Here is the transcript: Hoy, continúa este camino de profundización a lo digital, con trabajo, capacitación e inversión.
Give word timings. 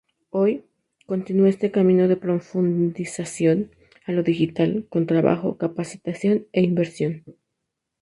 Hoy, 0.31 0.63
continúa 1.05 1.47
este 1.49 1.69
camino 1.69 2.07
de 2.07 2.15
profundización 2.17 3.69
a 4.07 4.11
lo 4.13 4.23
digital, 4.23 4.87
con 4.89 5.05
trabajo, 5.05 5.59
capacitación 5.59 6.47
e 6.53 6.61
inversión. 6.63 7.23